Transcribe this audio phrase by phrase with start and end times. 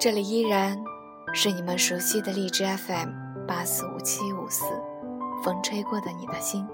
[0.00, 0.80] 这里依然
[1.34, 3.08] 是你们熟悉的荔枝 FM
[3.48, 4.64] 八四五七五四，
[5.42, 6.64] 风吹过的你的心。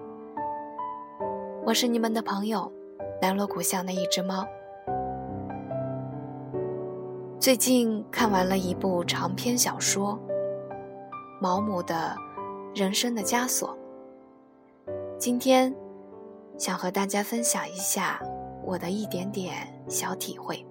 [1.64, 2.70] 我是你们的朋友，
[3.22, 4.46] 南锣鼓巷的一只猫。
[7.40, 10.18] 最近看完了一部长篇小说
[11.41, 12.14] 《毛姆的
[12.74, 13.74] 人生的枷锁》，
[15.16, 15.74] 今天
[16.58, 18.20] 想和大家分享一下
[18.62, 20.62] 我的一点点小体会。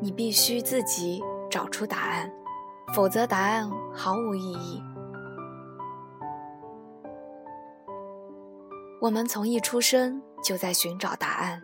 [0.00, 2.30] 你必须自己找出答案，
[2.94, 4.82] 否则答案毫无意义。
[9.00, 11.62] 我们从一出生就在寻找答案：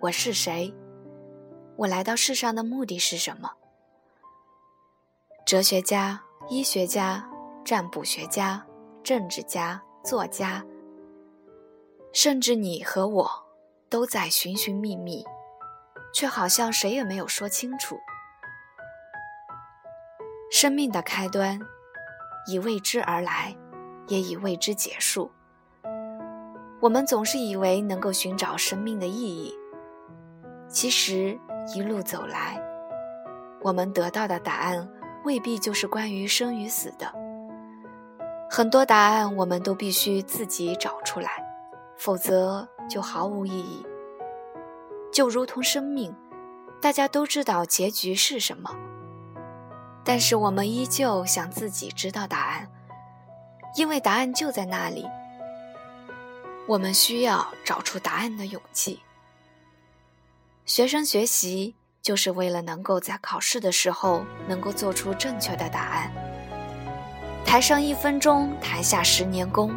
[0.00, 0.74] 我是谁？
[1.76, 3.50] 我来到世上的目的是什么？
[5.46, 7.28] 哲学家、医学家、
[7.64, 8.66] 占卜学家、
[9.02, 10.64] 政治家、作家，
[12.12, 13.30] 甚至你和我，
[13.88, 15.24] 都在寻寻觅觅。
[16.12, 17.98] 却好像谁也没有说清楚。
[20.50, 21.60] 生命的开端，
[22.46, 23.56] 以未知而来，
[24.06, 25.30] 也以未知结束。
[26.80, 29.54] 我们总是以为能够寻找生命的意义，
[30.68, 31.38] 其实
[31.74, 32.62] 一路走来，
[33.62, 34.88] 我们得到的答案
[35.24, 37.12] 未必就是关于生与死的。
[38.48, 41.30] 很多答案我们都必须自己找出来，
[41.98, 43.84] 否则就毫无意义。
[45.12, 46.14] 就如同生命，
[46.80, 48.74] 大家都知道结局是什么，
[50.04, 52.68] 但是我们依旧想自己知道答案，
[53.76, 55.06] 因为答案就在那里。
[56.66, 59.00] 我们需要找出答案的勇气。
[60.66, 66.12] 学生学习就是为了能够在考试的时候能够做出正确的答案。
[67.44, 69.74] 台上一分钟，台下十年功，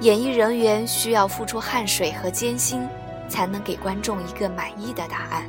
[0.00, 2.84] 演艺人员需要付出汗水和艰辛。
[3.28, 5.48] 才能给观众一个满意的答案。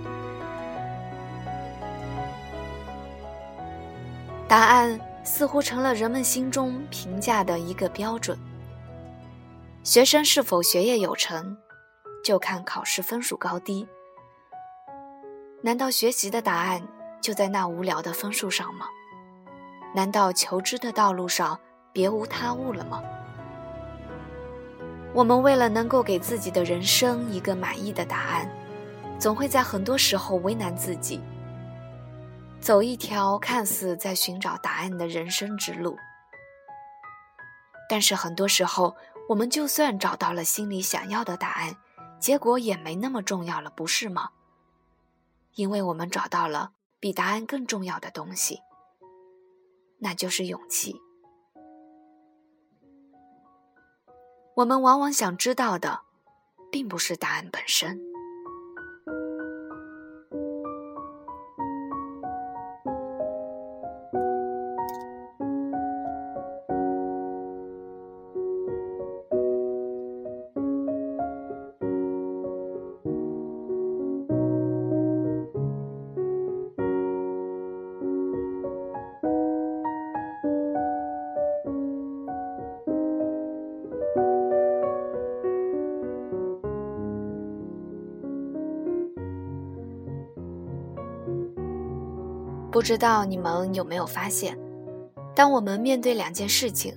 [4.48, 8.38] 答案似乎成了人们心中评价的一个标准。
[9.84, 11.56] 学生是否学业有成，
[12.24, 13.88] 就看考试分数高低。
[15.62, 16.82] 难道学习的答案
[17.22, 18.88] 就在那无聊的分数上吗？
[19.94, 21.60] 难道求知的道路上
[21.92, 23.04] 别无他物了吗？
[25.14, 28.50] 我们为了能够给自己的人生一个满意的答案，
[29.20, 31.20] 总会在很多时候为难自己，
[32.62, 35.98] 走一条看似在寻找答案的人生之路。
[37.90, 38.96] 但是很多时候，
[39.28, 41.76] 我们就算找到了心里想要的答案，
[42.20, 44.30] 结果也没那么重要了，不是吗？
[45.56, 48.60] 因为我们找到了比答案更重要的东西，
[49.98, 51.02] 那就是勇气。
[54.60, 56.02] 我们往往想知道的，
[56.70, 57.98] 并不是答案本身。
[92.80, 94.58] 不知道你们有没有发现，
[95.36, 96.96] 当我们面对两件事情，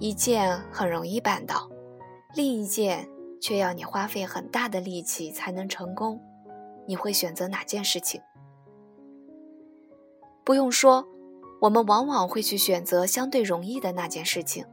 [0.00, 1.70] 一件很容易办到，
[2.34, 3.08] 另一件
[3.40, 6.20] 却要你花费很大的力气才能成功，
[6.84, 8.20] 你会选择哪件事情？
[10.42, 11.06] 不用说，
[11.60, 14.66] 我们往往会去选择相对容易的那件事情，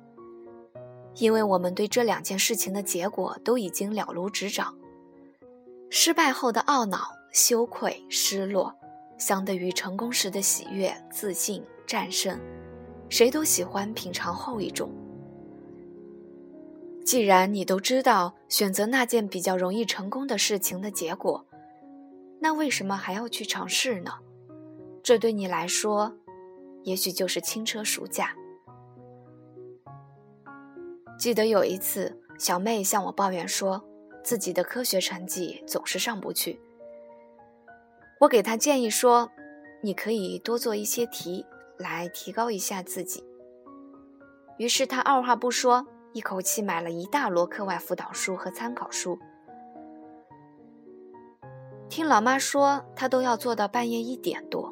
[1.17, 4.75] 因为我们对这两件事情的结果都已经了如指掌。
[5.91, 8.75] 失败后的懊恼、羞愧、失落。
[9.21, 12.39] 相对于成功时的喜悦、自信、战胜，
[13.07, 14.89] 谁都喜欢品尝后一种。
[17.05, 21.45] 既然你都知道选择那件比较容易成功的事情的结果，
[22.39, 24.11] 那为什么还要去尝试呢？
[25.03, 26.11] 这对你来说，
[26.81, 28.35] 也许就是轻车熟驾。
[31.19, 33.83] 记得有一次，小妹向我抱怨说，
[34.23, 36.59] 自己的科学成绩总是上不去。
[38.21, 39.31] 我给他建议说
[39.81, 41.43] ：“你可以多做一些题，
[41.79, 43.25] 来提高一下自己。”
[44.57, 49.17] 于是他二话不说，一口气买了一大摞课外辅导书和参考书。
[51.89, 54.71] 听老妈说，他都要做到半夜一点多，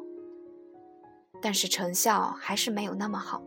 [1.42, 3.42] 但是成效还是没有那么好。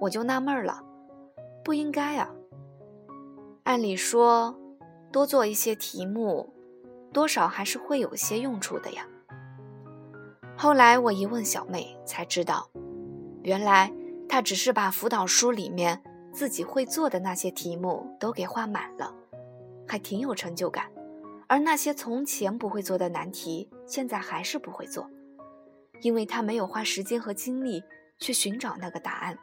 [0.00, 0.82] 我就纳闷了，
[1.62, 2.30] 不应该啊。
[3.64, 4.58] 按理说，
[5.12, 6.50] 多做一些题目，
[7.16, 9.06] 多少还是会有些用处的呀。
[10.54, 12.68] 后来我一问小妹，才知道，
[13.42, 13.90] 原来
[14.28, 19.14] 她只是把辅导书里面自己会做的那些题目都给画满了，
[19.88, 20.92] 还挺有成就感。
[21.46, 25.08] 而那些从前不会做的难题，现在还是不会做，
[26.02, 27.82] 因为她没有花时间和精力
[28.18, 29.38] 去寻找那个答案。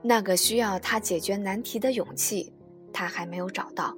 [0.00, 2.54] 那个需要他解决难题的勇气，
[2.92, 3.96] 他还没有找到。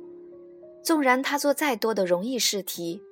[0.87, 3.03] 纵然他做再多的容易试题，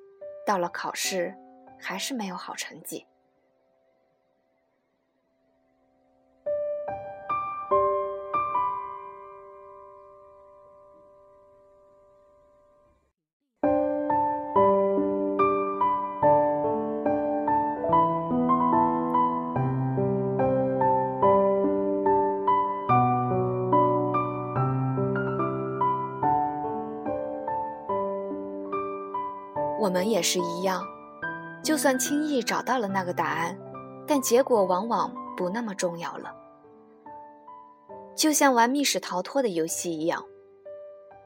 [0.47, 1.35] 到了考试，
[1.77, 3.05] 还是没有好成绩。
[29.95, 30.85] 我们也是一样，
[31.63, 33.57] 就算轻易找到了那个答案，
[34.05, 36.35] 但结果往往不那么重要了。
[38.13, 40.21] 就像玩密室逃脱的游戏一样，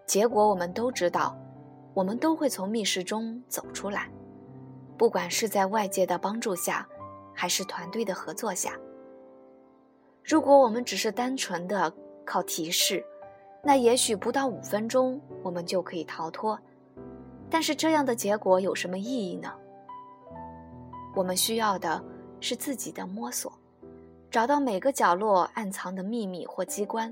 [0.06, 1.36] 结果我们都知道，
[1.96, 4.08] 我们都会从密室中走出来，
[5.00, 6.88] 不管是在外界的帮助下，
[7.34, 8.74] 还是团队的合作下。
[10.24, 11.92] 如果我们只是单纯的
[12.24, 13.04] 靠提示，
[13.64, 16.56] 那也许不到五分钟，我们就可以逃脱。
[17.50, 19.52] 但是这样的结果有什么意义呢？
[21.16, 22.04] 我们需要的
[22.40, 23.52] 是自己的摸索，
[24.30, 27.12] 找到每个角落暗藏的秘密或机关，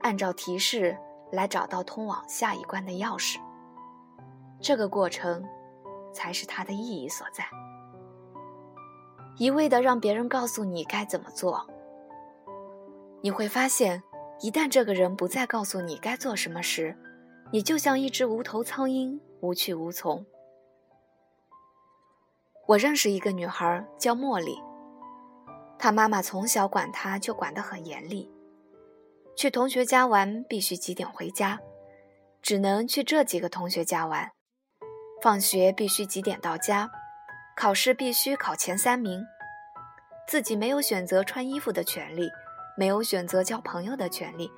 [0.00, 0.96] 按照提示
[1.30, 3.38] 来找到通往下一关的钥匙。
[4.60, 5.44] 这个过程，
[6.12, 7.44] 才是它的意义所在。
[9.36, 11.64] 一味的让别人告诉你该怎么做，
[13.20, 14.02] 你会发现，
[14.40, 16.96] 一旦这个人不再告诉你该做什么时，
[17.50, 20.24] 你就像一只无头苍蝇，无去无从。
[22.66, 24.58] 我认识一个女孩叫茉莉，
[25.78, 28.30] 她妈妈从小管她就管得很严厉，
[29.36, 31.60] 去同学家玩必须几点回家，
[32.40, 34.30] 只能去这几个同学家玩，
[35.22, 36.90] 放学必须几点到家，
[37.54, 39.22] 考试必须考前三名，
[40.26, 42.30] 自己没有选择穿衣服的权利，
[42.76, 44.50] 没有选择交朋友的权利。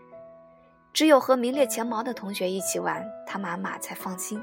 [0.96, 4.42] 只有和名列前茅的同学一起玩，他妈妈才放心。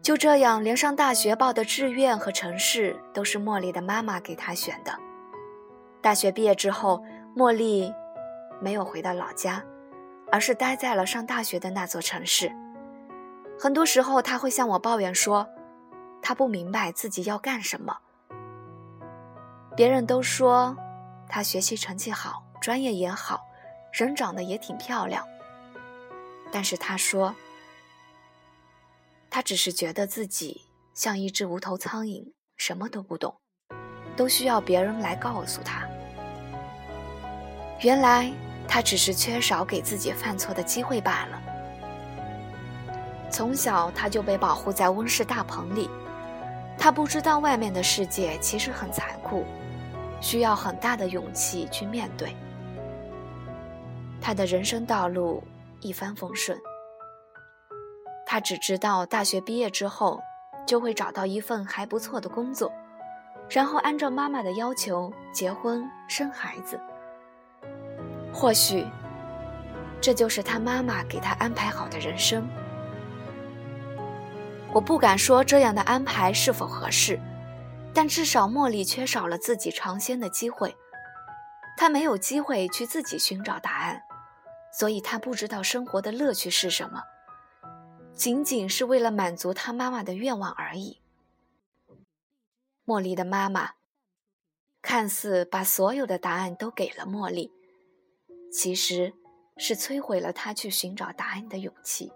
[0.00, 4.98] 就这样，连上大学报的志愿和城市都是茉莉的妈妈给她选的。
[6.00, 7.04] 大学毕业之后，
[7.36, 7.92] 茉莉
[8.62, 9.62] 没有回到老家，
[10.32, 12.50] 而是待在了上大学的那座城市。
[13.60, 15.46] 很多时候，他会向我抱怨说，
[16.22, 17.94] 他不明白自己要干什么。
[19.76, 20.74] 别人都说
[21.28, 23.44] 他学习成绩好，专业也好。
[24.04, 25.26] 人长得也挺漂亮，
[26.52, 27.34] 但是他说，
[29.28, 30.62] 他只是觉得自己
[30.94, 32.24] 像一只无头苍蝇，
[32.56, 33.34] 什么都不懂，
[34.16, 35.84] 都需要别人来告诉他。
[37.80, 38.32] 原来
[38.68, 41.42] 他只是缺少给自己犯错的机会罢了。
[43.32, 45.90] 从小他就被保护在温室大棚里，
[46.78, 49.44] 他不知道外面的世界其实很残酷，
[50.20, 52.32] 需要很大的勇气去面对。
[54.28, 55.42] 他的人生道路
[55.80, 56.54] 一帆风顺，
[58.26, 60.20] 他只知道大学毕业之后
[60.66, 62.70] 就会找到一份还不错的工作，
[63.48, 66.78] 然后按照妈妈的要求结婚生孩子。
[68.30, 68.84] 或许，
[69.98, 72.46] 这就是他妈妈给他安排好的人生。
[74.74, 77.18] 我不敢说这样的安排是否合适，
[77.94, 80.76] 但至少茉莉缺少了自己尝鲜的机会，
[81.78, 84.02] 她没有机会去自己寻找答案。
[84.78, 87.02] 所以他不知道生活的乐趣是什么，
[88.14, 91.00] 仅仅是为了满足他妈妈的愿望而已。
[92.86, 93.72] 茉莉的妈妈
[94.80, 97.50] 看似把所有的答案都给了茉莉，
[98.52, 99.12] 其实
[99.56, 102.12] 是摧毁了她去寻找答案的勇气。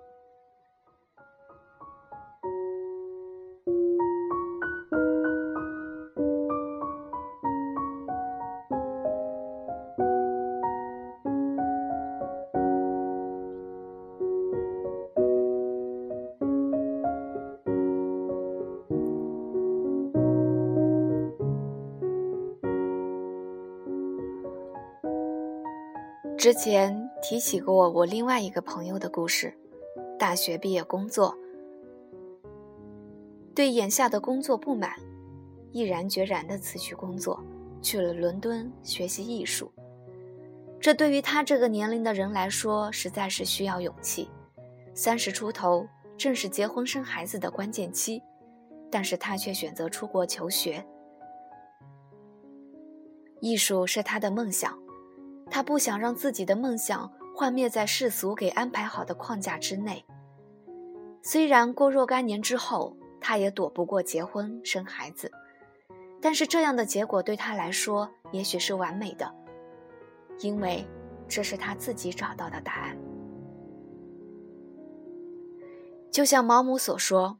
[26.37, 29.55] 之前提起过我另外一个朋友的故事，
[30.19, 31.37] 大学毕业工作，
[33.55, 34.93] 对眼下的工作不满，
[35.71, 37.41] 毅然决然地辞去工作，
[37.81, 39.71] 去了伦敦学习艺术。
[40.81, 44.29] 这对于他这个年龄的人来说，实在是需要勇气。
[44.95, 45.87] 三十出头，
[46.19, 48.21] 正是结婚生孩子的关键期，
[48.91, 50.85] 但是他却选择出国求学。
[53.41, 54.77] 艺术是他的梦想，
[55.53, 60.03] 他不想让自己的梦想幻灭在世俗给安排好的框架之内。
[61.21, 65.31] 虽然过若干年之后，他也躲不过结婚生孩子，
[66.23, 69.31] 但是这样的结果对他来说，也许是完美的。
[70.41, 70.87] 因为
[71.29, 72.97] 这是他自己找到的答案。
[76.11, 77.37] 就像毛姆所说：“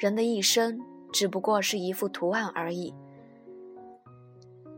[0.00, 0.80] 人的一生
[1.12, 2.94] 只不过是一幅图案而已。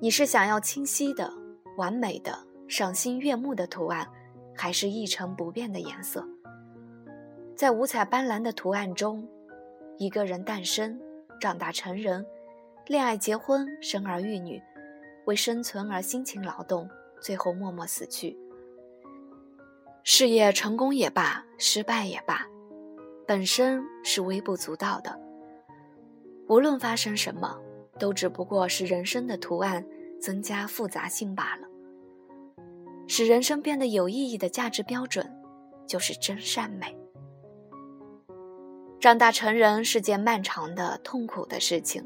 [0.00, 1.32] 你是想要清晰的、
[1.76, 4.06] 完美的、赏心悦目的图案，
[4.54, 6.26] 还是一成不变的颜色？
[7.54, 9.26] 在五彩斑斓的图案中，
[9.98, 11.00] 一个人诞生、
[11.40, 12.24] 长大成人、
[12.86, 14.62] 恋爱、结婚、生儿育女，
[15.24, 18.36] 为生存而辛勤劳动。”最后默默死去。
[20.04, 22.46] 事业成功也罢，失败也罢，
[23.26, 25.18] 本身是微不足道的。
[26.46, 27.58] 无论发生什么，
[27.98, 29.84] 都只不过是人生的图案
[30.20, 31.66] 增加复杂性罢了。
[33.06, 35.30] 使人生变得有意义的价值标准，
[35.86, 36.96] 就是真善美。
[39.00, 42.04] 长大成人是件漫长的、痛苦的事情，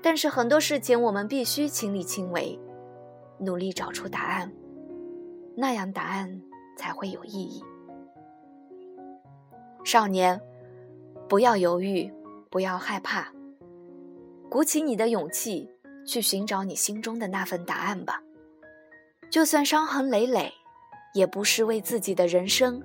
[0.00, 2.58] 但是很多事情我们必须亲力亲为。
[3.36, 4.50] 努力找出答案，
[5.56, 6.40] 那样答案
[6.76, 7.62] 才会有意义。
[9.84, 10.40] 少年，
[11.28, 12.10] 不要犹豫，
[12.48, 13.32] 不要害怕，
[14.48, 15.68] 鼓起你的勇气
[16.06, 18.22] 去寻找你心中的那份答案吧。
[19.34, 20.54] 就算伤痕累累，
[21.12, 22.80] 也不是为自己的人生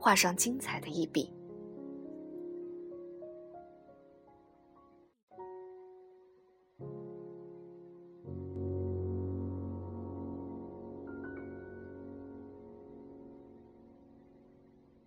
[0.00, 1.30] 画上精彩的一笔。